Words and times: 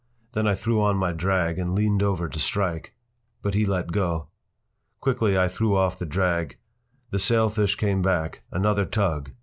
Then 0.33 0.47
I 0.47 0.55
threw 0.55 0.81
on 0.81 0.97
my 0.97 1.11
drag 1.11 1.59
and 1.59 1.75
leaned 1.75 2.01
over 2.01 2.27
to 2.27 2.39
strike. 2.39 2.95
But 3.43 3.53
he 3.53 3.67
let 3.67 3.91
go. 3.91 4.29
Quickly 4.99 5.37
I 5.37 5.47
threw 5.47 5.77
off 5.77 5.99
the 5.99 6.07
drag. 6.07 6.57
The 7.11 7.19
sailfish 7.19 7.75
came 7.75 8.01
back. 8.01 8.41
Another 8.51 8.85
tug! 8.87 9.29